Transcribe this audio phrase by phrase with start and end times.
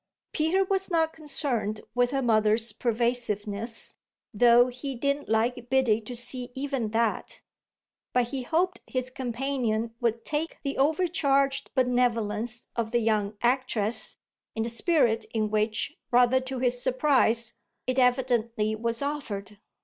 [0.33, 3.97] Peter was not concerned with her mother's pervasiveness,
[4.33, 7.43] though he didn't like Biddy to see even that;
[8.11, 14.17] but he hoped his companion would take the overcharged benevolence of the young actress
[14.55, 17.53] in the spirit in which, rather to his surprise,
[17.85, 19.59] it evidently was offered.